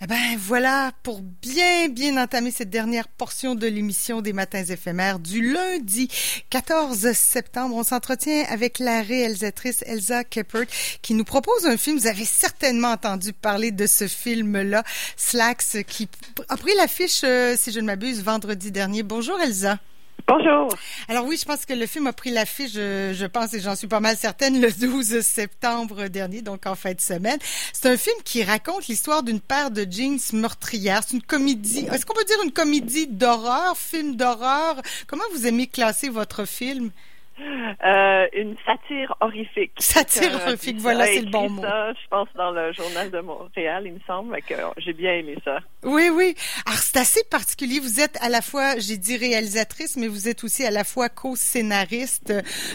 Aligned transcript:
Eh 0.00 0.06
ben 0.08 0.36
voilà, 0.38 0.90
pour 1.04 1.20
bien 1.20 1.88
bien 1.88 2.20
entamer 2.20 2.50
cette 2.50 2.70
dernière 2.70 3.06
portion 3.06 3.54
de 3.54 3.68
l'émission 3.68 4.22
des 4.22 4.32
Matins 4.32 4.64
éphémères 4.64 5.20
du 5.20 5.52
lundi 5.52 6.08
14 6.50 7.12
septembre, 7.12 7.76
on 7.76 7.84
s'entretient 7.84 8.44
avec 8.48 8.80
la 8.80 9.02
réalisatrice 9.02 9.84
Elsa 9.86 10.24
Keppert 10.24 10.66
qui 11.00 11.14
nous 11.14 11.24
propose 11.24 11.66
un 11.66 11.76
film. 11.76 11.96
Vous 11.96 12.08
avez 12.08 12.24
certainement 12.24 12.90
entendu 12.90 13.32
parler 13.32 13.70
de 13.70 13.86
ce 13.86 14.08
film-là, 14.08 14.82
Slacks, 15.16 15.84
qui 15.86 16.08
a 16.48 16.56
pris 16.56 16.74
l'affiche, 16.76 17.20
euh, 17.22 17.54
si 17.56 17.70
je 17.70 17.78
ne 17.78 17.86
m'abuse, 17.86 18.20
vendredi 18.22 18.72
dernier. 18.72 19.04
Bonjour 19.04 19.40
Elsa. 19.40 19.78
Bonjour. 20.26 20.74
Alors 21.08 21.26
oui, 21.26 21.36
je 21.38 21.44
pense 21.44 21.66
que 21.66 21.74
le 21.74 21.84
film 21.84 22.06
a 22.06 22.14
pris 22.14 22.30
l'affiche, 22.30 22.72
je, 22.72 23.12
je 23.12 23.26
pense, 23.26 23.52
et 23.52 23.60
j'en 23.60 23.76
suis 23.76 23.88
pas 23.88 24.00
mal 24.00 24.16
certaine, 24.16 24.58
le 24.58 24.72
12 24.72 25.20
septembre 25.20 26.08
dernier, 26.08 26.40
donc 26.40 26.64
en 26.66 26.74
fin 26.74 26.94
de 26.94 27.00
semaine. 27.00 27.38
C'est 27.74 27.90
un 27.90 27.96
film 27.98 28.16
qui 28.24 28.42
raconte 28.42 28.86
l'histoire 28.86 29.22
d'une 29.22 29.40
paire 29.40 29.70
de 29.70 29.86
jeans 29.88 30.18
meurtrières. 30.32 31.02
C'est 31.06 31.16
une 31.16 31.22
comédie. 31.22 31.86
Est-ce 31.92 32.06
qu'on 32.06 32.14
peut 32.14 32.24
dire 32.24 32.42
une 32.42 32.52
comédie 32.52 33.06
d'horreur, 33.06 33.76
film 33.76 34.16
d'horreur? 34.16 34.80
Comment 35.08 35.24
vous 35.34 35.46
aimez 35.46 35.66
classer 35.66 36.08
votre 36.08 36.46
film? 36.46 36.90
Euh, 37.84 38.26
une 38.32 38.54
satire 38.64 39.14
horrifique. 39.20 39.72
Satire 39.78 40.34
euh, 40.34 40.46
horrifique, 40.46 40.78
voilà, 40.78 41.06
c'est 41.06 41.20
le 41.20 41.30
bon 41.30 41.50
mot. 41.50 41.62
Ça, 41.62 41.92
je 41.92 42.08
pense 42.08 42.28
dans 42.34 42.50
le 42.50 42.72
journal 42.72 43.10
de 43.10 43.20
Montréal, 43.20 43.82
il 43.86 43.94
me 43.94 44.00
semble, 44.06 44.40
que 44.42 44.54
j'ai 44.78 44.92
bien 44.92 45.14
aimé 45.14 45.36
ça. 45.44 45.58
Oui, 45.82 46.08
oui. 46.10 46.34
Alors, 46.64 46.78
c'est 46.78 46.98
assez 46.98 47.22
particulier. 47.24 47.80
Vous 47.80 48.00
êtes 48.00 48.16
à 48.22 48.28
la 48.28 48.40
fois, 48.40 48.78
j'ai 48.78 48.96
dit 48.96 49.16
réalisatrice, 49.16 49.96
mais 49.96 50.06
vous 50.06 50.28
êtes 50.28 50.44
aussi 50.44 50.64
à 50.64 50.70
la 50.70 50.84
fois 50.84 51.08
co-scénariste 51.08 52.32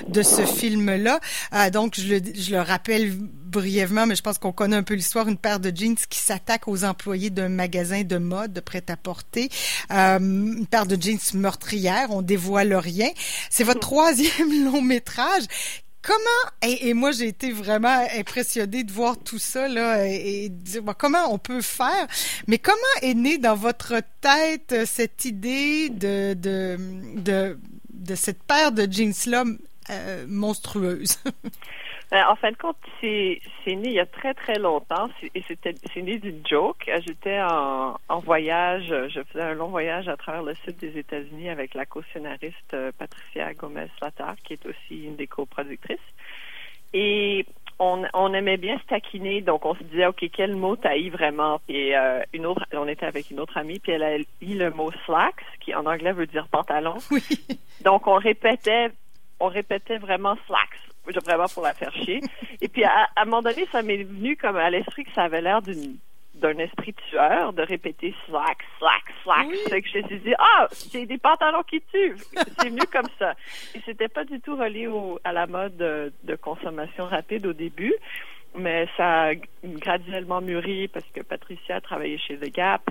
de 0.07 0.21
ce 0.21 0.45
film-là. 0.45 1.19
Euh, 1.53 1.69
donc, 1.69 1.95
je 1.97 2.15
le, 2.15 2.21
je 2.35 2.51
le 2.51 2.61
rappelle 2.61 3.11
brièvement, 3.49 4.05
mais 4.05 4.15
je 4.15 4.21
pense 4.21 4.37
qu'on 4.37 4.51
connaît 4.51 4.75
un 4.75 4.83
peu 4.83 4.93
l'histoire, 4.93 5.27
une 5.27 5.37
paire 5.37 5.59
de 5.59 5.75
jeans 5.75 5.95
qui 5.95 6.19
s'attaque 6.19 6.67
aux 6.67 6.83
employés 6.83 7.29
d'un 7.29 7.49
magasin 7.49 8.03
de 8.03 8.17
mode, 8.17 8.53
de 8.53 8.59
prêt-à-porter. 8.59 9.49
Euh, 9.91 10.19
une 10.19 10.67
paire 10.67 10.85
de 10.85 11.01
jeans 11.01 11.19
meurtrière, 11.33 12.11
on 12.11 12.21
dévoile 12.21 12.73
rien. 12.75 13.09
C'est 13.49 13.63
votre 13.63 13.79
troisième 13.89 14.65
long 14.65 14.81
métrage. 14.81 15.43
Comment 16.01 16.19
et, 16.61 16.93
moi 16.93 17.11
j'ai 17.11 17.27
été 17.27 17.51
vraiment 17.51 18.07
impressionnée 18.17 18.85
de 18.85 18.91
voir 18.91 19.17
tout 19.17 19.37
ça 19.37 19.67
là 19.67 20.07
et, 20.07 20.47
de 20.47 20.55
dire 20.55 20.83
comment 20.97 21.33
on 21.33 21.37
peut 21.37 21.61
faire? 21.61 22.07
Mais 22.47 22.57
comment 22.57 22.77
est 23.01 23.13
née 23.15 23.37
dans 23.37 23.55
votre 23.55 23.95
tête 24.21 24.71
euh, 24.71 24.85
cette 24.85 25.25
idée 25.25 25.89
de 25.89 26.35
de 26.35 26.77
de, 27.15 27.59
de 27.89 28.15
cette 28.15 28.41
paire 28.43 28.71
de 28.71 28.87
jeans 28.89 29.13
là 29.25 29.43
euh, 29.89 30.25
monstrueuse? 30.25 31.17
en 32.11 32.35
fin 32.35 32.51
de 32.51 32.57
compte, 32.57 32.77
c'est 33.01 33.39
né 33.67 33.89
il 33.89 33.93
y 33.93 33.99
a 33.99 34.05
très 34.05 34.33
très 34.33 34.57
longtemps 34.57 35.09
et 35.35 35.43
c'était 35.47 35.75
c'est 35.93 36.01
né 36.01 36.17
d'une 36.17 36.41
joke. 36.47 36.89
J'étais 37.05 37.39
en, 37.41 37.97
en 38.09 38.19
voyage, 38.19 38.87
je 38.87 39.21
faisais 39.23 39.43
un 39.43 39.53
long 39.53 39.67
voyage 39.67 40.07
à 40.07 40.17
travers 40.17 40.41
le 40.41 40.55
sud 40.55 40.77
des 40.77 40.97
États-Unis 40.97 41.49
avec 41.49 41.75
la 41.75 41.85
co-scénariste 41.85 42.73
euh, 42.73 42.91
Patricia 42.97 43.53
Gomez-Latar, 43.53 44.35
qui 44.43 44.53
est 44.53 44.65
aussi 44.65 45.05
une 45.05 45.17
des 45.17 45.27
coproductrices. 45.27 45.99
Et 46.93 47.45
on, 47.77 48.03
on, 48.15 48.33
aimait 48.33 48.57
bien 48.57 48.79
se 48.79 48.85
taquiner, 48.85 49.41
donc 49.41 49.63
on 49.65 49.75
se 49.75 49.83
disait, 49.83 50.07
OK, 50.07 50.25
quel 50.33 50.55
mot 50.55 50.75
taillis 50.75 51.11
vraiment? 51.11 51.61
Et 51.69 51.95
euh, 51.95 52.21
une 52.33 52.47
autre, 52.47 52.65
on 52.73 52.87
était 52.87 53.05
avec 53.05 53.29
une 53.29 53.39
autre 53.39 53.57
amie, 53.57 53.77
puis 53.79 53.91
elle 53.91 54.03
a 54.03 54.17
eu 54.17 54.25
le 54.41 54.71
mot 54.71 54.91
slacks, 55.05 55.45
qui 55.59 55.75
en 55.75 55.85
anglais 55.85 56.13
veut 56.13 56.25
dire 56.25 56.47
pantalon. 56.47 56.95
Oui. 57.11 57.21
Donc 57.83 58.07
on 58.07 58.15
répétait, 58.15 58.89
on 59.39 59.47
répétait 59.47 59.99
vraiment 59.99 60.35
slacks 60.47 60.88
vraiment 61.23 61.47
pour 61.47 61.63
la 61.63 61.73
faire 61.73 61.93
chier. 61.93 62.21
Et 62.61 62.67
puis, 62.67 62.83
à, 62.83 63.09
un 63.15 63.25
moment 63.25 63.41
donné, 63.41 63.67
ça 63.71 63.81
m'est 63.81 64.03
venu 64.03 64.35
comme 64.37 64.57
à 64.57 64.69
l'esprit 64.69 65.03
que 65.03 65.11
ça 65.13 65.23
avait 65.23 65.41
l'air 65.41 65.61
d'une 65.61 65.97
d'un 66.35 66.57
esprit 66.57 66.93
tueur 67.09 67.53
de 67.53 67.61
répéter 67.61 68.15
slack, 68.25 68.59
slack, 68.77 69.03
slack. 69.23 69.47
C'est 69.67 69.81
que 69.81 69.89
je 69.89 69.97
me 69.97 70.07
suis 70.07 70.19
dit, 70.19 70.33
ah, 70.39 70.67
c'est 70.71 71.05
des 71.05 71.17
pantalons 71.17 71.63
qui 71.63 71.81
tuent. 71.81 72.15
C'est 72.59 72.69
venu 72.69 72.81
comme 72.91 73.09
ça. 73.17 73.33
Et 73.75 73.81
c'était 73.85 74.07
pas 74.07 74.23
du 74.23 74.39
tout 74.39 74.55
relié 74.55 74.87
au, 74.87 75.19
à 75.23 75.33
la 75.33 75.47
mode 75.47 75.75
de, 75.77 76.13
de, 76.23 76.35
consommation 76.35 77.05
rapide 77.05 77.45
au 77.45 77.53
début, 77.53 77.93
mais 78.55 78.87
ça 78.95 79.29
a 79.29 79.33
graduellement 79.63 80.41
mûri 80.41 80.87
parce 80.87 81.05
que 81.13 81.21
Patricia 81.21 81.75
a 81.75 81.81
travaillé 81.81 82.17
chez 82.17 82.37
The 82.37 82.53
Gap. 82.53 82.89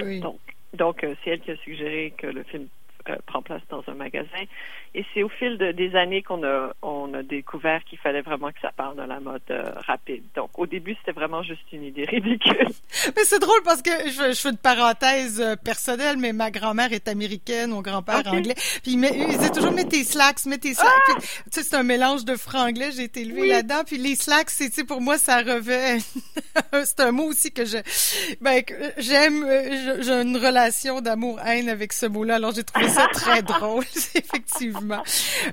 Oui. 0.00 0.20
Donc, 0.20 0.40
donc 0.74 1.04
euh, 1.04 1.14
c'est 1.22 1.30
elle 1.30 1.40
qui 1.40 1.50
a 1.50 1.56
suggéré 1.56 2.12
que 2.16 2.26
le 2.26 2.42
film 2.44 2.66
euh, 3.08 3.16
prend 3.26 3.42
place 3.42 3.62
dans 3.68 3.82
un 3.86 3.94
magasin. 3.94 4.44
Et 4.94 5.06
c'est 5.14 5.22
au 5.22 5.28
fil 5.30 5.56
de, 5.56 5.72
des 5.72 5.96
années 5.96 6.22
qu'on 6.22 6.44
a, 6.44 6.74
on 6.82 7.14
a 7.14 7.22
découvert 7.22 7.82
qu'il 7.84 7.98
fallait 7.98 8.20
vraiment 8.20 8.50
que 8.50 8.60
ça 8.60 8.72
parle 8.76 8.96
de 8.96 9.02
la 9.02 9.20
mode 9.20 9.40
euh, 9.50 9.72
rapide. 9.86 10.22
Donc, 10.36 10.58
au 10.58 10.66
début, 10.66 10.94
c'était 11.00 11.18
vraiment 11.18 11.42
juste 11.42 11.62
une 11.72 11.84
idée 11.84 12.04
ridicule. 12.04 12.68
Mais 13.16 13.24
c'est 13.24 13.38
drôle 13.38 13.62
parce 13.64 13.80
que 13.80 13.90
je, 13.90 14.34
je, 14.34 14.40
fais 14.40 14.50
une 14.50 14.58
parenthèse 14.58 15.40
euh, 15.40 15.56
personnelle, 15.56 16.18
mais 16.18 16.32
ma 16.32 16.50
grand-mère 16.50 16.92
est 16.92 17.08
américaine, 17.08 17.70
mon 17.70 17.80
grand-père 17.80 18.22
anglais. 18.26 18.54
Puis 18.82 18.92
il, 18.92 18.98
met, 18.98 19.12
il 19.14 19.26
disait 19.26 19.50
toujours, 19.50 19.72
mets 19.72 19.84
tes 19.84 20.04
slacks, 20.04 20.44
mets 20.46 20.58
tes 20.58 20.74
slacks. 20.74 20.90
Ah! 21.08 21.14
tu 21.18 21.26
sais, 21.50 21.62
c'est 21.62 21.76
un 21.76 21.82
mélange 21.82 22.24
de 22.24 22.36
franglais. 22.36 22.90
J'ai 22.92 23.04
été 23.04 23.22
élevée 23.22 23.48
là-dedans. 23.48 23.82
Puis 23.86 23.96
les 23.96 24.14
slacks, 24.14 24.50
c'est, 24.50 24.68
tu 24.68 24.74
sais, 24.74 24.84
pour 24.84 25.00
moi, 25.00 25.16
ça 25.16 25.38
revêt. 25.38 25.98
c'est 26.84 27.00
un 27.00 27.12
mot 27.12 27.24
aussi 27.24 27.50
que 27.50 27.64
je, 27.64 27.78
ben, 28.40 28.62
j'aime, 28.98 29.46
j'ai 30.00 30.12
une 30.12 30.36
relation 30.36 31.00
d'amour-haine 31.00 31.68
avec 31.68 31.92
ce 31.92 32.06
mot-là. 32.06 32.36
Alors, 32.36 32.52
j'ai 32.52 32.64
trouvé 32.64 32.88
c'est 32.92 33.08
très 33.12 33.42
drôle, 33.42 33.84
effectivement. 34.14 35.02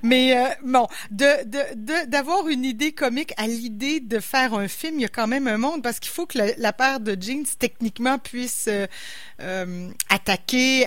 Mais 0.03 0.37
euh, 0.37 0.49
bon, 0.63 0.87
de 1.11 2.05
d'avoir 2.05 2.47
une 2.47 2.65
idée 2.65 2.91
comique 2.91 3.33
à 3.37 3.47
l'idée 3.47 3.99
de 3.99 4.19
faire 4.19 4.53
un 4.53 4.67
film, 4.67 4.95
il 4.95 5.01
y 5.01 5.05
a 5.05 5.09
quand 5.09 5.27
même 5.27 5.47
un 5.47 5.57
monde 5.57 5.81
parce 5.81 5.99
qu'il 5.99 6.11
faut 6.11 6.25
que 6.25 6.39
la, 6.57 6.73
paire 6.73 6.99
de 6.99 7.17
jeans 7.19 7.45
techniquement 7.57 8.17
puisse 8.17 8.65
euh, 8.67 8.87
euh 9.41 9.89
attaquer, 10.09 10.85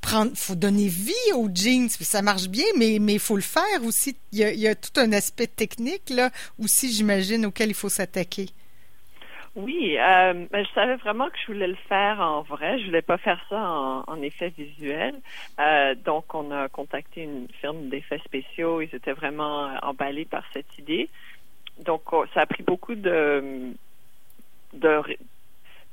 prendre, 0.00 0.32
faut 0.36 0.54
donner 0.54 0.88
vie 0.88 1.12
aux 1.34 1.48
jeans, 1.52 1.88
ça 1.88 2.22
marche 2.22 2.48
bien, 2.48 2.66
mais 2.76 2.98
mais 3.00 3.14
il 3.14 3.20
faut 3.20 3.36
le 3.36 3.42
faire 3.42 3.84
aussi. 3.84 4.16
Il 4.32 4.38
y 4.38 4.44
a, 4.44 4.52
il 4.52 4.60
y 4.60 4.68
a 4.68 4.74
tout 4.74 4.98
un 5.00 5.12
aspect 5.12 5.46
technique 5.46 6.10
là 6.10 6.30
aussi, 6.58 6.92
j'imagine, 6.92 7.46
auquel 7.46 7.70
il 7.70 7.74
faut 7.74 7.88
s'attaquer. 7.88 8.50
Oui, 9.56 9.96
euh, 9.98 10.46
ben, 10.50 10.64
je 10.64 10.70
savais 10.74 10.94
vraiment 10.96 11.28
que 11.28 11.36
je 11.36 11.52
voulais 11.52 11.66
le 11.66 11.74
faire 11.88 12.20
en 12.20 12.42
vrai. 12.42 12.78
Je 12.78 12.86
voulais 12.86 13.02
pas 13.02 13.18
faire 13.18 13.44
ça 13.48 13.60
en, 13.60 14.04
en 14.06 14.22
effet 14.22 14.50
visuel. 14.56 15.16
Euh, 15.58 15.96
donc, 15.96 16.32
on 16.34 16.52
a 16.52 16.68
contacté 16.68 17.24
une 17.24 17.48
firme 17.60 17.88
d'effets 17.88 18.20
spéciaux. 18.24 18.80
Ils 18.80 18.94
étaient 18.94 19.12
vraiment 19.12 19.66
euh, 19.66 19.76
emballés 19.82 20.24
par 20.24 20.44
cette 20.52 20.78
idée. 20.78 21.08
Donc, 21.84 22.12
oh, 22.12 22.24
ça 22.32 22.42
a 22.42 22.46
pris 22.46 22.62
beaucoup 22.62 22.94
de 22.94 23.72
de 24.74 25.02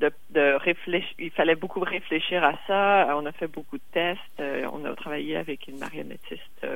de, 0.02 0.12
de 0.30 0.54
réfléchir. 0.60 1.16
Il 1.18 1.32
fallait 1.32 1.56
beaucoup 1.56 1.80
réfléchir 1.80 2.44
à 2.44 2.54
ça. 2.68 3.16
On 3.18 3.26
a 3.26 3.32
fait 3.32 3.48
beaucoup 3.48 3.78
de 3.78 3.84
tests. 3.92 4.22
Euh, 4.40 4.70
on 4.72 4.86
a 4.86 4.94
travaillé 4.96 5.36
avec 5.36 5.68
une 5.68 5.80
marionnettiste 5.80 6.68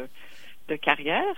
de 0.67 0.75
carrière. 0.77 1.35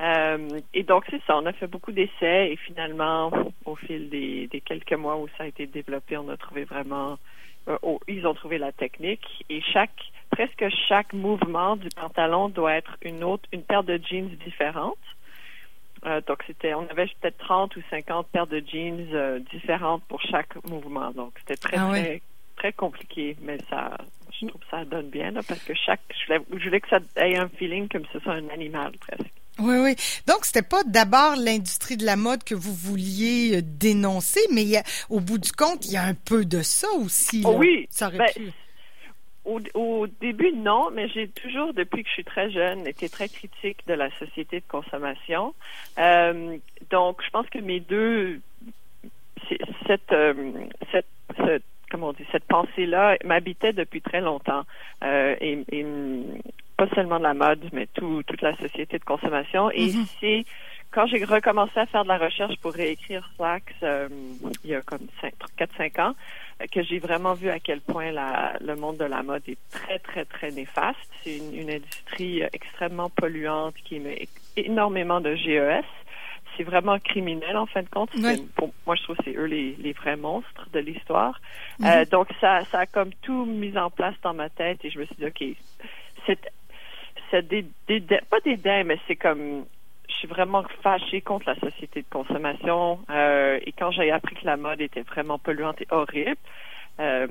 Euh, 0.00 0.60
et 0.74 0.82
donc, 0.82 1.04
c'est 1.10 1.22
ça, 1.26 1.36
on 1.36 1.46
a 1.46 1.52
fait 1.52 1.66
beaucoup 1.66 1.92
d'essais 1.92 2.52
et 2.52 2.56
finalement, 2.56 3.30
au 3.64 3.76
fil 3.76 4.10
des, 4.10 4.46
des, 4.46 4.60
quelques 4.60 4.92
mois 4.92 5.16
où 5.16 5.26
ça 5.38 5.44
a 5.44 5.46
été 5.46 5.66
développé, 5.66 6.16
on 6.18 6.28
a 6.28 6.36
trouvé 6.36 6.64
vraiment, 6.64 7.18
euh, 7.68 7.78
oh, 7.82 7.98
ils 8.06 8.26
ont 8.26 8.34
trouvé 8.34 8.58
la 8.58 8.72
technique 8.72 9.44
et 9.48 9.62
chaque, 9.62 10.12
presque 10.30 10.66
chaque 10.88 11.14
mouvement 11.14 11.76
du 11.76 11.88
pantalon 11.88 12.50
doit 12.50 12.74
être 12.74 12.96
une 13.02 13.24
autre, 13.24 13.48
une 13.52 13.62
paire 13.62 13.84
de 13.84 13.98
jeans 13.98 14.28
différente. 14.44 14.98
Euh, 16.04 16.20
donc, 16.26 16.42
c'était, 16.46 16.74
on 16.74 16.86
avait 16.88 17.06
peut-être 17.20 17.38
30 17.38 17.74
ou 17.76 17.82
50 17.88 18.26
paires 18.28 18.46
de 18.46 18.62
jeans 18.70 19.42
différentes 19.50 20.04
pour 20.04 20.20
chaque 20.20 20.62
mouvement. 20.68 21.10
Donc, 21.12 21.32
c'était 21.38 21.56
très, 21.56 21.78
ah 21.78 21.88
très, 21.88 22.20
très 22.56 22.72
compliqué, 22.74 23.34
mais 23.40 23.56
ça, 23.70 23.96
je 24.30 24.46
trouve 24.46 24.60
que 24.60 24.68
ça 24.70 24.84
donne 24.84 25.08
bien, 25.08 25.30
là, 25.30 25.40
parce 25.48 25.64
que 25.64 25.72
chaque, 25.72 26.02
je 26.10 26.26
voulais, 26.26 26.44
je 26.60 26.64
voulais 26.64 26.80
que 26.80 26.88
ça 26.90 26.98
ait 27.16 27.38
un 27.38 27.48
feeling 27.48 27.88
comme 27.88 28.04
si 28.04 28.12
ce 28.12 28.20
soit 28.20 28.34
un 28.34 28.48
animal 28.50 28.92
presque. 29.00 29.32
Oui, 29.58 29.76
oui. 29.78 29.96
Donc, 30.26 30.44
c'était 30.44 30.62
pas 30.62 30.84
d'abord 30.84 31.34
l'industrie 31.36 31.96
de 31.96 32.04
la 32.04 32.16
mode 32.16 32.44
que 32.44 32.54
vous 32.54 32.74
vouliez 32.74 33.56
euh, 33.56 33.62
dénoncer, 33.62 34.40
mais 34.52 34.62
il 34.62 34.68
y 34.68 34.76
a, 34.76 34.82
au 35.08 35.20
bout 35.20 35.38
du 35.38 35.52
compte, 35.52 35.86
il 35.86 35.92
y 35.92 35.96
a 35.96 36.04
un 36.04 36.14
peu 36.14 36.44
de 36.44 36.62
ça 36.62 36.88
aussi. 36.98 37.40
Là. 37.40 37.50
oui. 37.50 37.86
Ça 37.90 38.08
aurait 38.08 38.18
ben, 38.18 38.52
Au, 39.44 39.60
au, 39.74 40.06
début, 40.20 40.52
non, 40.52 40.90
mais 40.92 41.08
j'ai 41.08 41.28
toujours, 41.28 41.72
depuis 41.72 42.02
que 42.02 42.08
je 42.08 42.14
suis 42.14 42.24
très 42.24 42.50
jeune, 42.50 42.86
été 42.86 43.08
très 43.08 43.28
critique 43.28 43.78
de 43.86 43.94
la 43.94 44.10
société 44.18 44.60
de 44.60 44.66
consommation. 44.68 45.54
Euh, 45.98 46.58
donc, 46.90 47.22
je 47.24 47.30
pense 47.30 47.48
que 47.48 47.58
mes 47.58 47.80
deux, 47.80 48.40
cette, 49.86 50.12
euh, 50.12 50.34
cette, 50.92 51.06
cette 51.44 51.64
comment 51.90 52.08
on 52.08 52.12
dit, 52.12 52.26
cette 52.32 52.44
pensée-là 52.44 53.16
m'habitait 53.24 53.72
depuis 53.72 54.00
très 54.00 54.20
longtemps. 54.20 54.64
Euh, 55.04 55.36
et, 55.40 55.64
et 55.70 55.86
pas 56.76 56.88
seulement 56.94 57.18
de 57.18 57.24
la 57.24 57.34
mode, 57.34 57.68
mais 57.72 57.86
tout, 57.94 58.22
toute 58.26 58.42
la 58.42 58.56
société 58.56 58.98
de 58.98 59.04
consommation. 59.04 59.70
Et 59.70 59.86
mhm. 59.86 60.06
c'est 60.20 60.44
quand 60.90 61.06
j'ai 61.06 61.24
recommencé 61.24 61.78
à 61.78 61.86
faire 61.86 62.04
de 62.04 62.08
la 62.08 62.18
recherche 62.18 62.56
pour 62.60 62.72
réécrire 62.72 63.28
Slacks 63.36 63.74
euh, 63.82 64.08
il 64.64 64.70
y 64.70 64.74
a 64.74 64.80
comme 64.82 65.06
4-5 65.58 66.00
ans, 66.00 66.14
euh, 66.60 66.64
que 66.72 66.82
j'ai 66.82 66.98
vraiment 66.98 67.34
vu 67.34 67.50
à 67.50 67.58
quel 67.58 67.80
point 67.80 68.12
la, 68.12 68.56
le 68.60 68.76
monde 68.76 68.96
de 68.96 69.04
la 69.04 69.22
mode 69.22 69.42
est 69.46 69.58
très, 69.70 69.98
très, 69.98 70.24
très 70.24 70.50
néfaste. 70.52 70.98
C'est 71.22 71.36
une, 71.36 71.54
une, 71.54 71.70
industrie 71.70 72.42
euh, 72.42 72.48
extrêmement 72.52 73.10
polluante 73.10 73.74
qui 73.84 73.96
émet 73.96 74.26
énormément 74.56 75.20
de 75.20 75.34
GES. 75.34 75.84
c'est 76.56 76.62
vraiment 76.62 76.98
criminel 76.98 77.56
en 77.56 77.66
fin 77.66 77.82
de 77.82 77.88
compte. 77.88 78.10
Pour 78.54 78.72
moi, 78.86 78.96
je 78.96 79.02
trouve 79.02 79.16
que 79.16 79.24
c'est 79.24 79.36
eux 79.36 79.44
les, 79.44 79.76
les 79.78 79.92
vrais 79.92 80.16
monstres 80.16 80.68
de 80.72 80.78
l'histoire. 80.78 81.40
Mhm. 81.78 81.86
Euh, 81.86 82.04
donc 82.06 82.28
ça, 82.40 82.64
ça 82.70 82.80
a 82.80 82.86
comme 82.86 83.12
tout 83.22 83.44
mis 83.44 83.76
en 83.76 83.90
place 83.90 84.14
dans 84.22 84.34
ma 84.34 84.48
tête 84.48 84.84
et 84.84 84.90
je 84.90 84.98
me 84.98 85.04
suis 85.04 85.16
dit 85.16 85.26
ok, 85.26 85.44
c'est 86.26 86.38
c'est 87.30 87.46
des, 87.46 87.64
des, 87.88 88.00
pas 88.00 88.40
des 88.44 88.56
dents, 88.56 88.82
mais 88.84 88.98
c'est 89.06 89.16
comme 89.16 89.64
je 90.08 90.14
suis 90.14 90.28
vraiment 90.28 90.64
fâchée 90.82 91.20
contre 91.20 91.48
la 91.48 91.56
société 91.56 92.00
de 92.02 92.06
consommation. 92.10 93.00
Euh, 93.10 93.58
et 93.64 93.72
quand 93.72 93.90
j'ai 93.90 94.10
appris 94.10 94.34
que 94.36 94.46
la 94.46 94.56
mode 94.56 94.80
était 94.80 95.02
vraiment 95.02 95.38
polluante 95.38 95.80
et 95.82 95.86
horrible, 95.90 96.36
euh, 96.98 97.26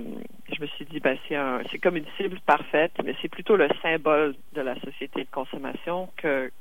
je 0.51 0.61
me 0.61 0.67
suis 0.67 0.85
dit, 0.85 0.99
ben, 0.99 1.17
c'est 1.27 1.35
un, 1.35 1.61
c'est 1.71 1.79
comme 1.79 1.97
une 1.97 2.05
cible 2.17 2.39
parfaite, 2.45 2.91
mais 3.03 3.15
c'est 3.21 3.29
plutôt 3.29 3.55
le 3.55 3.67
symbole 3.81 4.35
de 4.53 4.61
la 4.61 4.75
société 4.81 5.23
de 5.23 5.29
consommation 5.31 6.09
que 6.17 6.51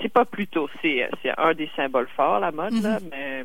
c'est 0.00 0.12
pas 0.12 0.24
plutôt, 0.24 0.68
c'est, 0.82 1.08
c'est 1.22 1.32
un 1.38 1.54
des 1.54 1.70
symboles 1.74 2.08
forts, 2.14 2.40
la 2.40 2.52
mode, 2.52 2.74
là, 2.82 3.00
mhm. 3.00 3.08
mais 3.10 3.44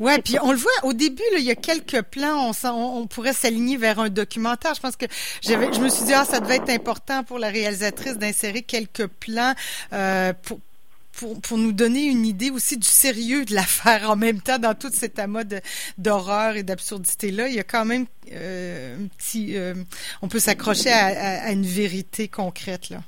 Ouais, 0.00 0.20
puis 0.20 0.36
on 0.42 0.52
le 0.52 0.58
voit 0.58 0.70
au 0.82 0.92
début, 0.92 1.22
là, 1.32 1.38
il 1.38 1.44
y 1.44 1.50
a 1.50 1.54
quelques 1.54 2.02
plans, 2.02 2.50
on, 2.50 2.68
on, 2.68 3.06
pourrait 3.06 3.32
s'aligner 3.32 3.76
vers 3.76 3.98
un 3.98 4.08
documentaire. 4.08 4.74
Je 4.74 4.80
pense 4.80 4.96
que 4.96 5.06
j'avais, 5.40 5.72
je 5.72 5.80
me 5.80 5.88
suis 5.88 6.04
dit 6.04 6.12
ah 6.14 6.24
ça 6.24 6.40
devait 6.40 6.56
être 6.56 6.70
important 6.70 7.24
pour 7.24 7.38
la 7.38 7.48
réalisatrice 7.48 8.16
d'insérer 8.16 8.62
quelques 8.62 9.06
plans 9.06 9.54
euh, 9.92 10.32
pour 10.42 10.60
pour, 11.12 11.40
pour 11.40 11.58
nous 11.58 11.72
donner 11.72 12.04
une 12.04 12.26
idée 12.26 12.50
aussi 12.50 12.76
du 12.76 12.88
sérieux 12.88 13.44
de 13.44 13.54
l'affaire 13.54 14.10
en 14.10 14.16
même 14.16 14.40
temps 14.40 14.58
dans 14.58 14.74
toute 14.74 14.94
cette 14.94 15.18
amas 15.18 15.44
d'horreur 15.98 16.56
et 16.56 16.62
d'absurdité-là. 16.62 17.48
Il 17.48 17.54
y 17.54 17.60
a 17.60 17.64
quand 17.64 17.84
même 17.84 18.06
euh, 18.32 18.96
un 18.96 19.08
petit... 19.08 19.56
Euh, 19.56 19.74
on 20.22 20.28
peut 20.28 20.38
s'accrocher 20.38 20.90
à, 20.90 21.44
à, 21.44 21.52
une 21.52 21.66
vérité 21.66 22.28
concrète, 22.28 22.88
là. 22.88 23.02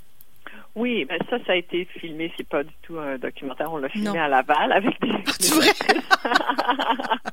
Oui, 0.77 1.05
ben 1.05 1.19
ça, 1.31 1.37
ça 1.47 1.53
a 1.53 1.57
été 1.57 1.85
filmé. 1.85 2.33
C'est 2.37 2.49
pas 2.49 2.65
du 2.65 2.75
tout 2.83 2.99
un 2.99 3.17
documentaire. 3.17 3.73
On 3.73 3.79
l'a 3.79 3.89
filmé 3.89 4.19
à 4.19 4.29
Laval 4.29 4.73
avec 4.73 5.01
des. 5.01 5.11
Ah, 5.11 5.55
vrai? 5.55 5.73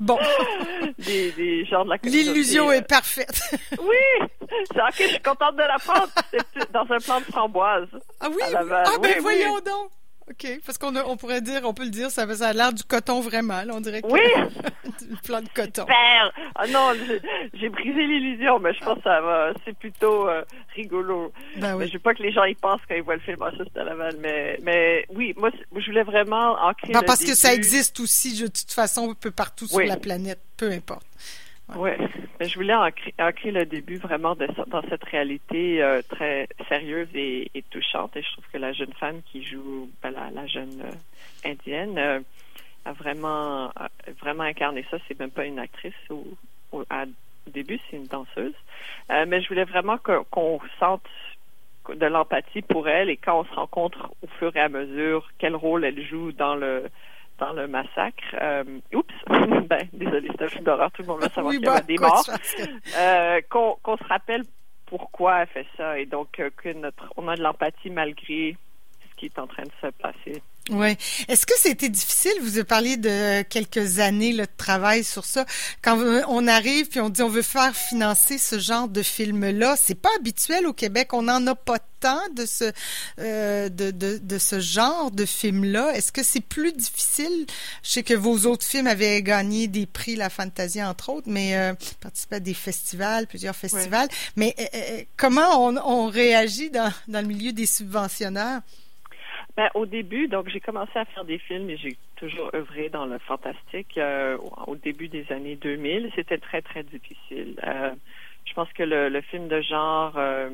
bon. 0.00 0.18
Des, 0.98 1.32
des 1.32 1.64
gens 1.64 1.84
de 1.84 1.90
la 1.90 1.96
L'illusion 2.04 2.70
est 2.70 2.86
parfaite. 2.86 3.40
oui! 3.72 4.28
C'est 4.72 4.80
ok, 4.80 4.94
je 4.98 5.04
suis 5.04 5.22
contente 5.22 5.56
de 5.56 5.62
la 5.62 5.78
prendre. 5.78 6.08
C'est 6.30 6.72
dans 6.72 6.82
un 6.88 6.98
plan 6.98 7.18
de 7.20 7.24
framboise. 7.24 7.88
Ah 8.20 8.28
oui? 8.30 8.42
À 8.42 8.50
Laval. 8.50 8.84
Ah 8.86 8.98
ben 9.02 9.20
voyons 9.20 9.58
donc! 9.60 9.90
OK. 10.28 10.60
Parce 10.64 10.76
qu'on 10.76 10.94
on 10.96 11.16
pourrait 11.16 11.40
dire, 11.40 11.60
on 11.64 11.72
peut 11.72 11.84
le 11.84 11.90
dire, 11.90 12.10
ça, 12.10 12.22
a 12.22 12.52
l'air 12.52 12.72
du 12.72 12.82
coton 12.82 13.20
vraiment. 13.20 13.62
on 13.70 13.80
dirait 13.80 14.02
que 14.02 14.08
oui! 14.08 14.20
du 15.08 15.16
plan 15.22 15.40
de 15.40 15.48
coton. 15.54 15.82
Super! 15.82 16.32
Ah 16.56 16.66
non, 16.66 16.92
j'ai 17.54 17.68
brisé 17.68 18.06
l'illusion, 18.06 18.58
mais 18.58 18.74
je 18.74 18.80
pense 18.80 18.96
que 18.96 19.04
ça 19.04 19.20
va. 19.20 19.52
C'est 19.64 19.76
plutôt 19.78 20.28
euh, 20.28 20.42
rigolo. 20.74 21.32
Ben 21.56 21.76
oui. 21.76 21.86
je 21.86 21.92
veux 21.94 21.98
pas 22.00 22.14
que 22.14 22.22
les 22.22 22.32
gens 22.32 22.44
y 22.44 22.54
pensent 22.54 22.80
quand 22.88 22.96
ils 22.96 23.02
voient 23.02 23.14
le 23.14 23.20
film. 23.20 23.36
Ah, 23.40 23.52
ça, 23.56 23.64
c'est 23.72 23.80
à 23.80 23.84
Laval. 23.84 24.16
Mais, 24.20 24.58
mais 24.62 25.06
oui, 25.14 25.32
moi, 25.36 25.50
je 25.76 25.86
voulais 25.86 26.02
vraiment 26.02 26.56
ancrer. 26.60 26.92
Ben, 26.92 27.02
parce 27.02 27.24
que 27.24 27.34
ça 27.34 27.54
existe 27.54 28.00
aussi, 28.00 28.40
de 28.40 28.46
toute 28.46 28.72
façon, 28.72 29.10
un 29.10 29.14
peu 29.14 29.30
partout 29.30 29.68
sur 29.68 29.80
la 29.80 29.96
planète. 29.96 30.40
Peu 30.56 30.70
importe. 30.72 31.06
Oui, 31.74 31.90
mais 32.38 32.48
je 32.48 32.54
voulais 32.54 32.74
ancrer, 32.74 33.50
le 33.50 33.66
début 33.66 33.96
vraiment 33.96 34.36
de, 34.36 34.46
dans 34.68 34.82
cette 34.88 35.02
réalité 35.04 35.82
euh, 35.82 36.00
très 36.08 36.48
sérieuse 36.68 37.08
et, 37.14 37.50
touchante. 37.70 38.16
Et 38.16 38.22
je 38.22 38.32
trouve 38.32 38.44
que 38.52 38.58
la 38.58 38.72
jeune 38.72 38.92
femme 38.92 39.20
qui 39.32 39.42
joue, 39.42 39.90
ben, 40.02 40.12
la, 40.12 40.46
jeune 40.46 40.80
euh, 40.82 41.50
indienne, 41.50 41.98
euh, 41.98 42.20
a 42.84 42.92
vraiment, 42.92 43.72
vraiment 44.20 44.44
incarné 44.44 44.86
ça. 44.90 44.98
C'est 45.08 45.18
même 45.18 45.32
pas 45.32 45.44
une 45.44 45.58
actrice 45.58 45.94
au, 46.08 46.24
au, 46.70 46.84
début, 47.48 47.80
c'est 47.90 47.96
une 47.96 48.06
danseuse. 48.06 48.54
mais 49.08 49.40
je 49.40 49.48
voulais 49.48 49.64
vraiment 49.64 49.98
qu'on 49.98 50.60
sente 50.78 51.08
de 51.94 52.06
l'empathie 52.06 52.62
pour 52.62 52.88
elle 52.88 53.10
et 53.10 53.16
quand 53.16 53.40
on 53.40 53.44
se 53.44 53.54
rencontre 53.54 54.10
au 54.22 54.26
fur 54.38 54.54
et 54.56 54.60
à 54.60 54.68
mesure, 54.68 55.28
quel 55.38 55.56
rôle 55.56 55.84
elle 55.84 56.00
joue 56.04 56.32
dans 56.32 56.54
le 56.54 56.88
dans 57.38 57.52
le 57.52 57.66
massacre. 57.66 58.24
Euh, 58.40 58.64
oups, 58.94 59.14
ben 59.28 59.88
désolé, 59.92 60.30
c'est 60.32 60.44
un 60.44 60.48
film 60.48 60.64
d'horreur, 60.64 60.90
tout 60.92 61.02
le 61.02 61.08
monde 61.08 61.20
va 61.20 61.28
savoir 61.28 61.52
qu'il 61.52 61.64
y 61.64 61.68
a 61.68 61.80
des 61.80 61.98
morts. 61.98 62.24
Euh, 62.98 63.40
qu'on 63.48 63.96
se 63.96 64.04
rappelle 64.04 64.42
pourquoi 64.86 65.42
elle 65.42 65.48
fait 65.48 65.66
ça 65.76 65.98
et 65.98 66.06
donc 66.06 66.38
euh, 66.38 66.50
que 66.56 66.72
notre 66.72 67.12
on 67.16 67.26
a 67.28 67.36
de 67.36 67.42
l'empathie 67.42 67.90
malgré 67.90 68.56
qui 69.16 69.26
est 69.26 69.38
en 69.38 69.46
train 69.46 69.64
de 69.64 69.72
se 69.80 69.90
passer. 70.02 70.42
Oui. 70.70 70.96
Est-ce 71.28 71.46
que 71.46 71.54
c'était 71.56 71.88
difficile? 71.88 72.32
Vous 72.40 72.56
avez 72.56 72.64
parlé 72.64 72.96
de 72.96 73.42
quelques 73.42 74.00
années 74.00 74.32
de 74.32 74.46
travail 74.56 75.04
sur 75.04 75.24
ça. 75.24 75.46
Quand 75.80 75.96
on 76.28 76.48
arrive 76.48 76.88
puis 76.88 77.00
on 77.00 77.08
dit 77.08 77.22
on 77.22 77.28
veut 77.28 77.42
faire 77.42 77.74
financer 77.76 78.36
ce 78.36 78.58
genre 78.58 78.88
de 78.88 79.02
film-là, 79.02 79.76
c'est 79.76 79.94
pas 79.94 80.08
habituel 80.16 80.66
au 80.66 80.72
Québec. 80.72 81.12
On 81.12 81.22
n'en 81.22 81.46
a 81.46 81.54
pas 81.54 81.78
tant 82.00 82.20
de 82.34 82.46
ce 82.46 82.72
euh, 83.20 83.68
de, 83.68 83.92
de, 83.92 84.18
de, 84.18 84.38
ce 84.38 84.58
genre 84.58 85.12
de 85.12 85.24
film-là. 85.24 85.92
Est-ce 85.94 86.10
que 86.10 86.24
c'est 86.24 86.40
plus 86.40 86.72
difficile? 86.72 87.46
Je 87.84 87.90
sais 87.90 88.02
que 88.02 88.14
vos 88.14 88.46
autres 88.46 88.66
films 88.66 88.88
avaient 88.88 89.22
gagné 89.22 89.68
des 89.68 89.86
prix, 89.86 90.16
la 90.16 90.30
Fantasia 90.30 90.90
entre 90.90 91.10
autres, 91.10 91.28
mais 91.30 91.56
euh, 91.56 91.74
participé 92.00 92.36
à 92.36 92.40
des 92.40 92.54
festivals, 92.54 93.28
plusieurs 93.28 93.56
festivals. 93.56 94.08
Mais 94.34 94.54
euh, 94.58 94.64
euh, 94.74 95.02
comment 95.16 95.64
on, 95.64 95.76
on 95.76 96.08
réagit 96.08 96.70
dans, 96.70 96.92
dans 97.06 97.20
le 97.20 97.28
milieu 97.28 97.52
des 97.52 97.66
subventionnaires? 97.66 98.62
Ben, 99.56 99.70
au 99.74 99.86
début, 99.86 100.28
donc 100.28 100.48
j'ai 100.50 100.60
commencé 100.60 100.98
à 100.98 101.06
faire 101.06 101.24
des 101.24 101.38
films 101.38 101.70
et 101.70 101.78
j'ai 101.78 101.96
toujours 102.16 102.50
œuvré 102.54 102.90
dans 102.90 103.06
le 103.06 103.18
fantastique 103.18 103.96
euh, 103.96 104.36
au 104.66 104.76
début 104.76 105.08
des 105.08 105.24
années 105.32 105.56
2000. 105.56 106.10
C'était 106.14 106.36
très, 106.36 106.60
très 106.60 106.82
difficile. 106.82 107.58
Euh, 107.64 107.92
je 108.44 108.52
pense 108.52 108.70
que 108.74 108.82
le, 108.82 109.08
le 109.08 109.20
film 109.22 109.48
de 109.48 109.62
genre 109.62 110.12
euh, 110.16 110.50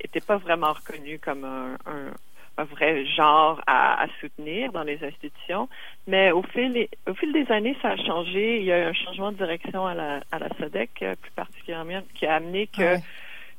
était 0.00 0.20
pas 0.20 0.36
vraiment 0.36 0.72
reconnu 0.72 1.20
comme 1.20 1.44
un, 1.44 1.74
un, 1.86 2.12
un 2.58 2.64
vrai 2.64 3.06
genre 3.06 3.62
à, 3.66 4.02
à, 4.02 4.06
soutenir 4.20 4.72
dans 4.72 4.82
les 4.82 5.02
institutions. 5.04 5.68
Mais 6.08 6.32
au 6.32 6.42
fil, 6.42 6.88
au 7.08 7.14
fil 7.14 7.32
des 7.32 7.50
années, 7.52 7.76
ça 7.80 7.90
a 7.90 7.96
changé. 7.96 8.58
Il 8.58 8.64
y 8.64 8.72
a 8.72 8.80
eu 8.80 8.84
un 8.84 8.92
changement 8.92 9.30
de 9.30 9.36
direction 9.36 9.86
à 9.86 9.94
la, 9.94 10.20
à 10.32 10.40
la 10.40 10.48
SODEC, 10.58 10.90
euh, 11.02 11.14
plus 11.14 11.30
particulièrement, 11.30 12.02
qui 12.14 12.26
a 12.26 12.34
amené 12.34 12.66
que 12.66 12.96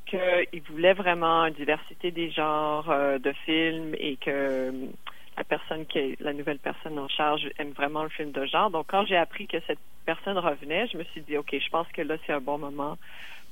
qu'il 0.10 0.62
voulait 0.70 0.94
vraiment 0.94 1.46
une 1.46 1.54
diversité 1.54 2.12
des 2.12 2.32
genres 2.32 2.90
euh, 2.90 3.20
de 3.20 3.32
films 3.46 3.96
et 3.98 4.16
que 4.18 4.30
euh, 4.30 4.72
la 5.38 5.44
personne 5.44 5.86
qui 5.86 6.00
est 6.00 6.22
la 6.22 6.34
nouvelle 6.34 6.60
personne 6.60 6.98
en 7.00 7.08
charge 7.08 7.50
aime 7.58 7.72
vraiment 7.72 8.04
le 8.04 8.10
film 8.10 8.32
de 8.32 8.46
genre. 8.46 8.70
Donc 8.70 8.88
quand 8.90 9.06
j'ai 9.06 9.18
appris 9.18 9.48
que 9.48 9.58
cette 9.68 9.80
personne 10.06 10.38
revenait, 10.38 10.88
je 10.88 10.98
me 10.98 11.04
suis 11.06 11.22
dit 11.22 11.38
ok, 11.38 11.52
je 11.52 11.70
pense 11.70 11.88
que 11.94 12.02
là 12.02 12.16
c'est 12.26 12.34
un 12.34 12.42
bon 12.42 12.58
moment 12.58 12.98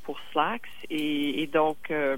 pour 0.04 0.20
Slacks. 0.32 0.62
Et, 0.90 1.48
donc 1.48 1.92
euh, 1.92 2.18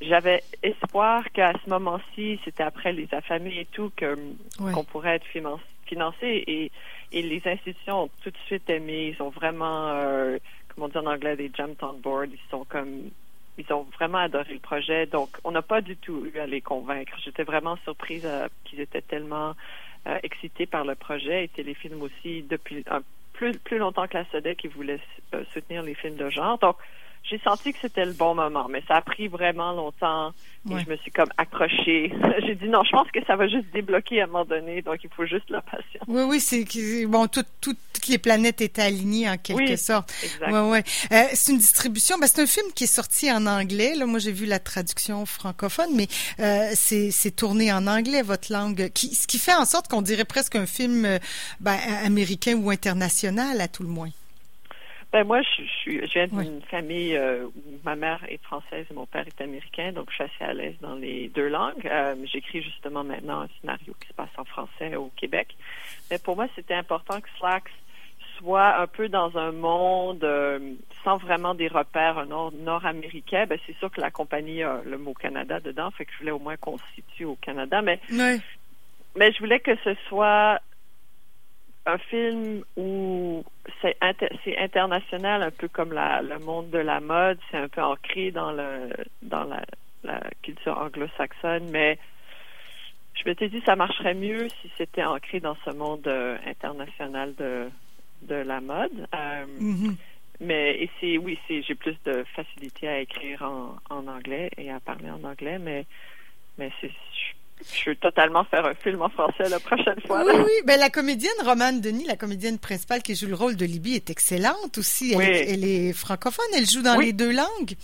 j'avais 0.00 0.42
espoir 0.62 1.24
qu'à 1.32 1.52
ce 1.64 1.70
moment-ci, 1.70 2.38
c'était 2.44 2.62
après 2.62 2.92
les 2.92 3.08
affamés 3.12 3.60
et 3.60 3.66
tout, 3.66 3.90
que 3.96 4.16
qu'on 4.58 4.84
pourrait 4.84 5.16
être 5.16 5.26
financé. 5.26 6.44
Et, 6.46 6.70
et 7.12 7.22
les 7.22 7.42
institutions 7.46 8.04
ont 8.04 8.10
tout 8.22 8.30
de 8.30 8.38
suite 8.46 8.68
aimé, 8.68 9.14
ils 9.16 9.22
ont 9.22 9.30
vraiment, 9.30 9.88
euh, 9.88 10.38
comment 10.68 10.88
dire 10.88 11.02
en 11.02 11.06
anglais, 11.06 11.36
des 11.36 11.50
jumped 11.56 11.82
on 11.82 11.94
board, 11.94 12.30
ils 12.32 12.50
sont 12.50 12.64
comme 12.64 13.10
ils 13.58 13.72
ont 13.72 13.86
vraiment 13.96 14.18
adoré 14.18 14.54
le 14.54 14.60
projet. 14.60 15.06
Donc, 15.06 15.30
on 15.44 15.50
n'a 15.50 15.62
pas 15.62 15.80
du 15.80 15.96
tout 15.96 16.26
eu 16.32 16.38
à 16.38 16.46
les 16.46 16.60
convaincre. 16.60 17.16
J'étais 17.24 17.44
vraiment 17.44 17.76
surprise 17.84 18.24
euh, 18.24 18.48
qu'ils 18.64 18.80
étaient 18.80 19.02
tellement 19.02 19.54
euh, 20.06 20.18
excités 20.22 20.66
par 20.66 20.84
le 20.84 20.94
projet 20.94 21.44
et 21.44 21.48
Téléfilm 21.48 22.02
aussi 22.02 22.42
depuis 22.42 22.84
plus, 23.32 23.58
plus 23.58 23.78
longtemps 23.78 24.06
que 24.06 24.16
la 24.16 24.24
SODEC, 24.26 24.64
ils 24.64 24.70
voulaient 24.70 25.00
euh, 25.34 25.44
soutenir 25.52 25.82
les 25.82 25.94
films 25.94 26.16
de 26.16 26.28
genre. 26.30 26.58
Donc, 26.58 26.76
j'ai 27.28 27.38
senti 27.38 27.72
que 27.72 27.78
c'était 27.80 28.04
le 28.04 28.12
bon 28.12 28.34
moment, 28.34 28.68
mais 28.68 28.82
ça 28.86 28.96
a 28.96 29.00
pris 29.00 29.28
vraiment 29.28 29.72
longtemps 29.72 30.32
et 30.70 30.78
je 30.84 30.90
me 30.90 30.96
suis 30.96 31.10
comme 31.10 31.28
accrochée. 31.36 32.12
j'ai 32.46 32.54
dit 32.54 32.68
non, 32.68 32.82
je 32.84 32.90
pense 32.90 33.10
que 33.10 33.24
ça 33.26 33.36
va 33.36 33.48
juste 33.48 33.66
débloquer 33.72 34.20
à 34.20 34.24
un 34.24 34.26
moment 34.26 34.44
donné, 34.44 34.82
donc 34.82 34.98
il 35.04 35.10
faut 35.10 35.26
juste 35.26 35.48
la 35.50 35.60
patience. 35.60 36.04
Oui, 36.08 36.22
oui, 36.22 36.40
c'est 36.40 37.06
bon, 37.06 37.26
toutes 37.28 37.46
les 38.08 38.18
planètes 38.18 38.60
étaient 38.60 38.82
alignées 38.82 39.28
en 39.28 39.36
quelque 39.36 39.76
sorte. 39.76 40.12
Exact. 40.22 40.52
Ouais, 40.52 40.70
ouais. 40.70 40.84
Euh, 41.12 41.22
c'est 41.34 41.52
une 41.52 41.58
distribution, 41.58 42.18
ben, 42.18 42.26
c'est 42.26 42.42
un 42.42 42.46
film 42.46 42.66
qui 42.74 42.84
est 42.84 42.88
sorti 42.88 43.30
en 43.30 43.46
anglais. 43.46 43.94
Là, 43.96 44.06
moi 44.06 44.18
j'ai 44.18 44.32
vu 44.32 44.46
la 44.46 44.58
traduction 44.58 45.24
francophone, 45.26 45.90
mais 45.94 46.08
euh, 46.40 46.70
c'est 46.74 47.34
tourné 47.34 47.72
en 47.72 47.86
anglais 47.86 48.22
votre 48.22 48.52
langue, 48.52 48.90
qui, 48.92 49.14
ce 49.14 49.26
qui 49.26 49.38
fait 49.38 49.54
en 49.54 49.64
sorte 49.64 49.88
qu'on 49.88 50.02
dirait 50.02 50.24
presque 50.24 50.56
un 50.56 50.66
film 50.66 51.04
euh, 51.04 51.18
ben, 51.60 51.76
américain 52.04 52.54
ou 52.56 52.70
international 52.70 53.60
à 53.60 53.68
tout 53.68 53.82
le 53.82 53.88
moins. 53.88 54.10
Ben 55.16 55.24
moi, 55.24 55.40
je, 55.40 56.04
viens 56.12 56.26
d'une 56.26 56.60
famille 56.60 57.16
euh, 57.16 57.46
où 57.46 57.80
ma 57.86 57.96
mère 57.96 58.22
est 58.28 58.42
française 58.42 58.84
et 58.90 58.92
mon 58.92 59.06
père 59.06 59.26
est 59.26 59.40
américain, 59.40 59.90
donc 59.92 60.10
je 60.10 60.16
suis 60.16 60.24
assez 60.24 60.44
à 60.44 60.52
l'aise 60.52 60.74
dans 60.82 60.94
les 60.94 61.30
deux 61.30 61.48
langues. 61.48 61.86
Euh, 61.86 62.14
J'écris 62.24 62.60
justement 62.60 63.02
maintenant 63.02 63.40
un 63.40 63.48
scénario 63.58 63.94
qui 63.98 64.08
se 64.08 64.12
passe 64.12 64.28
en 64.36 64.44
français 64.44 64.94
au 64.94 65.10
Québec. 65.16 65.56
Mais 66.10 66.18
pour 66.18 66.36
moi, 66.36 66.48
c'était 66.54 66.74
important 66.74 67.18
que 67.22 67.28
Slacks 67.38 67.72
soit 68.36 68.78
un 68.78 68.86
peu 68.86 69.08
dans 69.08 69.38
un 69.38 69.52
monde 69.52 70.22
euh, 70.22 70.74
sans 71.02 71.16
vraiment 71.16 71.54
des 71.54 71.68
repères 71.68 72.26
nord-américains. 72.26 73.46
ben, 73.46 73.58
c'est 73.66 73.76
sûr 73.78 73.90
que 73.90 74.02
la 74.02 74.10
compagnie 74.10 74.62
a 74.62 74.82
le 74.84 74.98
mot 74.98 75.14
Canada 75.14 75.60
dedans, 75.60 75.90
fait 75.92 76.04
que 76.04 76.12
je 76.12 76.18
voulais 76.18 76.30
au 76.30 76.40
moins 76.40 76.58
qu'on 76.58 76.76
se 76.76 76.84
situe 76.94 77.24
au 77.24 77.36
Canada, 77.36 77.80
mais 77.80 78.00
mais 79.16 79.32
je 79.32 79.38
voulais 79.38 79.60
que 79.60 79.76
ce 79.82 79.94
soit 80.10 80.60
un 81.86 81.98
film 81.98 82.64
où 82.76 83.44
c'est 83.80 83.96
international, 84.58 85.42
un 85.42 85.50
peu 85.50 85.68
comme 85.68 85.92
la, 85.92 86.20
le 86.20 86.38
monde 86.38 86.70
de 86.70 86.78
la 86.78 87.00
mode, 87.00 87.38
c'est 87.50 87.56
un 87.56 87.68
peu 87.68 87.82
ancré 87.82 88.32
dans 88.32 88.50
le 88.52 88.90
dans 89.22 89.44
la, 89.44 89.64
la 90.02 90.20
culture 90.42 90.76
anglo-saxonne, 90.78 91.70
mais 91.70 91.98
je 93.14 93.24
m'étais 93.24 93.48
dit 93.48 93.62
ça 93.64 93.76
marcherait 93.76 94.14
mieux 94.14 94.48
si 94.60 94.70
c'était 94.76 95.04
ancré 95.04 95.40
dans 95.40 95.56
ce 95.64 95.70
monde 95.70 96.06
euh, 96.06 96.36
international 96.46 97.34
de 97.36 97.70
de 98.22 98.34
la 98.34 98.60
mode. 98.60 99.06
Euh, 99.14 99.46
mm-hmm. 99.60 99.96
Mais 100.40 100.82
et 100.82 100.90
c'est 101.00 101.18
oui, 101.18 101.38
c'est 101.46 101.62
j'ai 101.62 101.76
plus 101.76 101.96
de 102.04 102.24
facilité 102.34 102.88
à 102.88 103.00
écrire 103.00 103.42
en, 103.42 103.76
en 103.90 104.06
anglais 104.08 104.50
et 104.58 104.70
à 104.70 104.80
parler 104.80 105.10
en 105.10 105.22
anglais, 105.24 105.58
mais 105.58 105.86
mais 106.58 106.70
c'est 106.80 106.90
je, 107.64 107.90
veux 107.90 107.96
totalement 107.96 108.44
faire 108.44 108.66
un 108.66 108.74
film 108.74 109.02
en 109.02 109.08
français 109.08 109.48
la 109.48 109.60
prochaine 109.60 110.00
fois. 110.06 110.24
Oui, 110.24 110.32
oui. 110.36 110.52
Ben, 110.64 110.78
la 110.78 110.90
comédienne 110.90 111.32
Romane 111.44 111.80
Denis, 111.80 112.04
la 112.06 112.16
comédienne 112.16 112.58
principale 112.58 113.02
qui 113.02 113.14
joue 113.14 113.26
le 113.26 113.34
rôle 113.34 113.56
de 113.56 113.64
Libye, 113.64 113.94
est 113.94 114.10
excellente 114.10 114.78
aussi. 114.78 115.14
Elle, 115.14 115.48
elle 115.48 115.64
est 115.64 115.92
francophone. 115.92 116.46
Elle 116.56 116.66
joue 116.66 116.82
dans 116.82 116.98
les 116.98 117.12
deux 117.12 117.32
langues. 117.32 117.74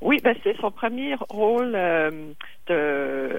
Oui, 0.00 0.20
ben, 0.22 0.34
c'est 0.42 0.56
son 0.60 0.70
premier 0.70 1.14
rôle 1.30 1.74
euh, 1.74 2.10
de, 2.66 3.38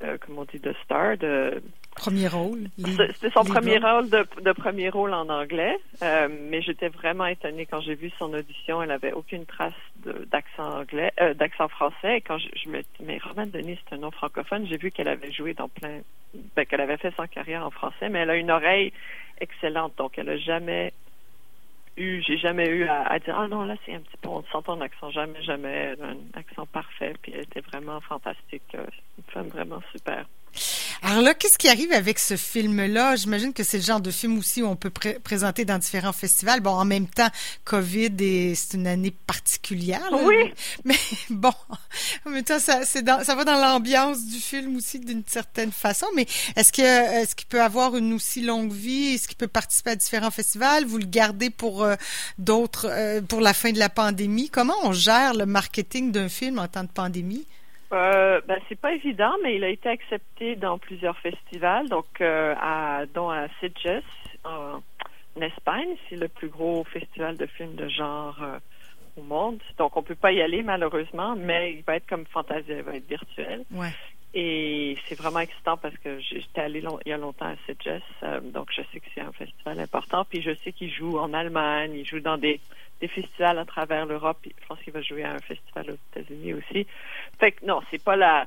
de, 0.00 0.18
comment 0.24 0.42
on 0.42 0.44
dit, 0.44 0.58
de 0.58 0.74
star, 0.84 1.16
de 1.16 1.62
Premier 1.96 2.28
rôle. 2.28 2.68
C'était 2.78 3.30
son 3.30 3.42
premier 3.42 3.78
rôle 3.78 4.10
de, 4.10 4.52
premier 4.52 4.90
rôle 4.90 5.14
en 5.14 5.28
anglais, 5.30 5.78
euh, 6.02 6.28
mais 6.50 6.60
j'étais 6.60 6.88
vraiment 6.88 7.24
étonnée 7.26 7.64
quand 7.66 7.80
j'ai 7.80 7.94
vu 7.94 8.12
son 8.18 8.32
audition. 8.34 8.82
Elle 8.82 8.90
avait 8.90 9.12
aucune 9.12 9.46
trace 9.46 9.72
d'accent 10.04 10.80
anglais, 10.80 11.10
euh, 11.20 11.32
d'accent 11.32 11.68
français. 11.68 12.18
Et 12.18 12.20
quand 12.20 12.38
je, 12.38 12.68
me 12.68 12.82
mais 13.00 13.18
Romane 13.18 13.50
Denis, 13.50 13.78
c'est 13.88 13.94
un 13.94 13.98
nom 13.98 14.10
francophone. 14.10 14.66
J'ai 14.66 14.76
vu 14.76 14.90
qu'elle 14.90 15.08
avait 15.08 15.32
joué 15.32 15.54
dans 15.54 15.68
plein, 15.68 16.00
ben, 16.54 16.66
qu'elle 16.66 16.82
avait 16.82 16.98
fait 16.98 17.14
son 17.16 17.26
carrière 17.26 17.66
en 17.66 17.70
français, 17.70 18.10
mais 18.10 18.20
elle 18.20 18.30
a 18.30 18.36
une 18.36 18.50
oreille 18.50 18.92
excellente. 19.40 19.94
Donc, 19.96 20.18
elle 20.18 20.28
a 20.28 20.36
jamais 20.36 20.92
eu, 21.96 22.22
j'ai 22.22 22.36
jamais 22.36 22.68
eu 22.68 22.86
à, 22.88 23.18
dire 23.18 23.34
ah 23.38 23.48
non 23.48 23.64
là 23.64 23.74
c'est 23.86 23.94
un 23.94 24.00
petit 24.00 24.18
peu 24.20 24.28
on 24.28 24.42
sent 24.42 24.58
ton 24.66 24.82
accent 24.82 25.10
jamais 25.12 25.42
jamais 25.42 25.94
un 26.02 26.38
accent 26.38 26.66
parfait 26.66 27.14
puis 27.22 27.32
elle 27.34 27.40
était 27.40 27.60
vraiment 27.60 28.02
fantastique, 28.02 28.62
euh, 28.74 28.84
une 29.16 29.24
femme 29.32 29.48
vraiment 29.48 29.80
super. 29.92 30.26
Alors 31.02 31.22
là, 31.22 31.34
qu'est-ce 31.34 31.58
qui 31.58 31.68
arrive 31.68 31.92
avec 31.92 32.18
ce 32.18 32.36
film-là? 32.36 33.16
J'imagine 33.16 33.52
que 33.52 33.62
c'est 33.62 33.78
le 33.78 33.82
genre 33.82 34.00
de 34.00 34.10
film 34.10 34.38
aussi 34.38 34.62
où 34.62 34.66
on 34.66 34.76
peut 34.76 34.90
présenter 34.90 35.64
dans 35.64 35.78
différents 35.78 36.12
festivals. 36.12 36.60
Bon, 36.60 36.70
en 36.70 36.84
même 36.84 37.06
temps, 37.06 37.28
COVID, 37.64 38.12
et 38.20 38.54
c'est 38.54 38.76
une 38.76 38.86
année 38.86 39.10
particulière. 39.26 40.08
Oui. 40.12 40.52
Mais 40.84 40.96
bon, 41.30 41.52
en 42.24 42.30
même 42.30 42.44
temps, 42.44 42.58
ça, 42.58 42.84
c'est 42.84 43.02
dans, 43.02 43.22
ça 43.24 43.34
va 43.34 43.44
dans 43.44 43.60
l'ambiance 43.60 44.24
du 44.26 44.38
film 44.38 44.76
aussi 44.76 44.98
d'une 44.98 45.22
certaine 45.26 45.72
façon. 45.72 46.06
Mais 46.14 46.26
est-ce 46.56 46.72
que, 46.72 46.82
est-ce 46.82 47.34
qu'il 47.36 47.48
peut 47.48 47.62
avoir 47.62 47.96
une 47.96 48.12
aussi 48.12 48.42
longue 48.42 48.72
vie? 48.72 49.14
Est-ce 49.14 49.28
qu'il 49.28 49.36
peut 49.36 49.48
participer 49.48 49.90
à 49.90 49.96
différents 49.96 50.30
festivals? 50.30 50.84
Vous 50.86 50.98
le 50.98 51.06
gardez 51.06 51.50
pour 51.50 51.84
euh, 51.84 51.94
d'autres, 52.38 52.88
euh, 52.90 53.20
pour 53.20 53.40
la 53.40 53.52
fin 53.52 53.72
de 53.72 53.78
la 53.78 53.88
pandémie? 53.88 54.48
Comment 54.48 54.76
on 54.82 54.92
gère 54.92 55.34
le 55.34 55.46
marketing 55.46 56.10
d'un 56.10 56.28
film 56.28 56.58
en 56.58 56.68
temps 56.68 56.84
de 56.84 56.88
pandémie? 56.88 57.46
Euh, 57.92 58.40
ben, 58.46 58.58
c'est 58.68 58.80
pas 58.80 58.92
évident, 58.94 59.32
mais 59.42 59.56
il 59.56 59.64
a 59.64 59.68
été 59.68 59.88
accepté 59.88 60.56
dans 60.56 60.78
plusieurs 60.78 61.16
festivals, 61.18 61.88
donc 61.88 62.20
euh, 62.20 62.54
à, 62.60 63.06
dont 63.14 63.30
à 63.30 63.46
Sitges 63.60 64.02
en, 64.44 64.80
Espagne, 65.40 65.96
c'est 66.08 66.16
le 66.16 66.28
plus 66.28 66.48
gros 66.48 66.82
festival 66.84 67.36
de 67.36 67.44
films 67.44 67.74
de 67.74 67.88
genre 67.88 68.42
euh, 68.42 68.58
au 69.18 69.22
monde. 69.22 69.60
Donc 69.76 69.94
on 69.96 70.02
peut 70.02 70.14
pas 70.14 70.32
y 70.32 70.40
aller 70.40 70.62
malheureusement, 70.62 71.36
mais 71.36 71.74
il 71.74 71.82
va 71.82 71.96
être 71.96 72.08
comme 72.08 72.24
Fantasia, 72.24 72.78
il 72.78 72.82
va 72.82 72.96
être 72.96 73.06
virtuel. 73.06 73.64
Ouais. 73.70 73.92
Et 74.38 74.98
c'est 75.08 75.14
vraiment 75.14 75.40
excitant 75.40 75.78
parce 75.78 75.96
que 75.96 76.20
j'étais 76.20 76.60
allée 76.60 76.84
il 77.06 77.08
y 77.08 77.12
a 77.12 77.16
longtemps 77.16 77.46
à 77.46 77.56
Sitges, 77.64 78.02
euh, 78.22 78.40
donc 78.42 78.68
je 78.70 78.82
sais 78.92 79.00
que 79.00 79.06
c'est 79.14 79.22
un 79.22 79.32
festival 79.32 79.80
important. 79.80 80.26
Puis 80.26 80.42
je 80.42 80.54
sais 80.56 80.72
qu'il 80.72 80.92
joue 80.92 81.18
en 81.18 81.32
Allemagne, 81.32 81.94
il 81.94 82.04
joue 82.04 82.20
dans 82.20 82.36
des 82.36 82.60
festivals 83.00 83.58
à 83.58 83.64
travers 83.64 84.04
l'Europe. 84.04 84.36
Je 84.44 84.66
pense 84.66 84.78
qu'il 84.80 84.92
va 84.92 85.00
jouer 85.00 85.24
à 85.24 85.32
un 85.32 85.38
festival 85.38 85.90
aux 85.90 86.18
États-Unis 86.18 86.52
aussi. 86.52 86.86
Fait 87.40 87.52
que 87.52 87.64
non, 87.64 87.80
c'est 87.90 88.04
pas 88.04 88.16
la 88.16 88.46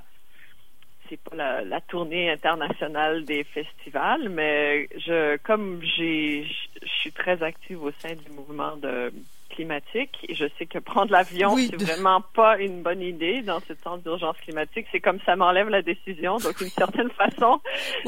c'est 1.10 1.19
pas 1.19 1.36
la, 1.36 1.62
la, 1.63 1.81
tournée 1.81 2.29
internationale 2.29 3.25
des 3.25 3.43
festivals, 3.43 4.29
mais 4.29 4.88
je 4.96 5.38
comme 5.38 5.81
j'ai 5.81 6.43
je 6.84 6.88
suis 7.00 7.12
très 7.12 7.41
active 7.41 7.81
au 7.81 7.91
sein 7.93 8.13
du 8.13 8.29
mouvement 8.29 8.77
de 8.77 9.12
climatique 9.50 10.18
et 10.27 10.36
je 10.36 10.46
sais 10.58 10.65
que 10.65 10.79
prendre 10.79 11.12
l'avion 11.12 11.58
c'est 11.58 11.82
vraiment 11.82 12.22
pas 12.22 12.58
une 12.60 12.82
bonne 12.82 13.01
idée 13.01 13.41
dans 13.41 13.60
ce 13.68 13.74
temps 13.74 13.98
d'urgence 13.98 14.38
climatique. 14.38 14.88
C'est 14.91 15.00
comme 15.00 15.20
ça 15.25 15.36
m'enlève 15.36 15.70
la 15.70 15.82
décision, 15.82 16.38
donc 16.38 16.58
d'une 16.58 16.70
certaine 16.70 17.10
façon, 17.18 17.60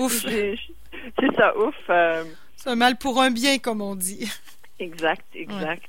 c'est 0.08 1.36
ça, 1.36 1.58
ouf. 1.58 1.76
Euh, 1.90 2.24
c'est 2.56 2.70
un 2.70 2.76
mal 2.76 2.98
pour 2.98 3.22
un 3.22 3.32
bien, 3.32 3.58
comme 3.60 3.82
on 3.82 3.96
dit. 3.96 4.32
Exact, 4.80 5.26
exact. 5.36 5.84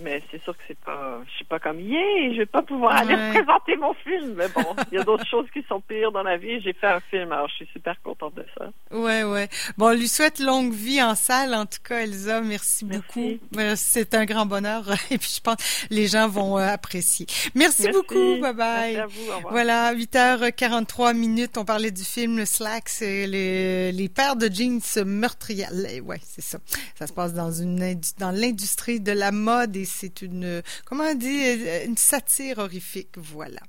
Mais 0.00 0.22
c'est 0.30 0.42
sûr 0.44 0.56
que 0.56 0.62
c'est 0.68 0.78
pas, 0.78 1.20
je 1.26 1.30
suis 1.32 1.44
pas 1.44 1.58
comme, 1.58 1.80
yeah, 1.80 2.32
je 2.32 2.38
vais 2.38 2.46
pas 2.46 2.62
pouvoir 2.62 2.96
aller 2.96 3.16
présenter 3.32 3.76
mon 3.76 3.92
film. 3.94 4.34
Mais 4.36 4.48
bon, 4.48 4.64
il 4.92 4.98
y 4.98 5.00
a 5.00 5.04
d'autres 5.04 5.26
choses 5.30 5.46
qui 5.52 5.64
sont 5.68 5.80
pires 5.80 6.12
dans 6.12 6.22
la 6.22 6.36
vie. 6.36 6.60
J'ai 6.60 6.72
fait 6.72 6.86
un 6.86 7.00
film, 7.00 7.32
alors 7.32 7.48
je 7.48 7.54
suis 7.54 7.68
super 7.72 8.00
contente 8.02 8.34
de 8.36 8.44
ça. 8.56 8.70
Ouais, 8.96 9.24
ouais. 9.24 9.48
Bon, 9.76 9.88
on 9.88 9.94
lui 9.94 10.08
souhaite 10.08 10.38
longue 10.38 10.72
vie 10.72 11.02
en 11.02 11.14
salle, 11.14 11.54
en 11.54 11.66
tout 11.66 11.80
cas, 11.82 12.00
Elsa. 12.00 12.40
Merci, 12.40 12.84
beaucoup. 12.84 13.38
C'est 13.74 14.14
un 14.14 14.24
grand 14.24 14.46
bonheur. 14.46 14.84
Et 15.10 15.18
puis, 15.18 15.34
je 15.36 15.40
pense 15.40 15.56
les 15.90 16.06
gens 16.06 16.28
vont 16.28 16.58
euh, 16.58 16.66
apprécier. 16.66 17.26
Merci, 17.54 17.88
beaucoup. 17.90 18.38
Bye 18.40 18.54
bye. 18.54 18.94
Merci 18.94 18.96
à 18.98 19.06
vous. 19.06 19.30
Au 19.30 19.36
revoir. 19.36 19.52
Voilà, 19.52 19.94
8h43 19.94 21.16
minutes. 21.16 21.58
On 21.58 21.64
parlait 21.64 21.90
du 21.90 22.04
film, 22.04 22.38
le 22.38 22.44
Slack, 22.44 22.88
c'est 22.88 23.26
les, 23.26 23.92
les 23.92 24.08
paires 24.08 24.36
de 24.36 24.48
jeans 24.52 24.80
meurtrières. 25.04 25.72
Ouais, 26.04 26.20
c'est 26.24 26.42
ça. 26.42 26.58
Ça 26.96 27.06
se 27.06 27.12
passe 27.12 27.34
dans 27.34 27.50
une, 27.50 28.00
dans 28.18 28.30
l'industrie 28.30 29.00
de 29.00 29.12
la 29.12 29.32
mode 29.32 29.76
et 29.76 29.87
c'est 29.88 30.22
une, 30.22 30.62
comment 30.84 31.04
on 31.04 31.14
dit, 31.14 31.42
une 31.84 31.96
satire 31.96 32.58
horrifique, 32.58 33.18
voilà. 33.18 33.60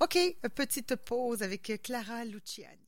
OK, 0.00 0.18
petite 0.54 0.96
pause 0.96 1.42
avec 1.42 1.80
Clara 1.82 2.24
Luciani. 2.24 2.87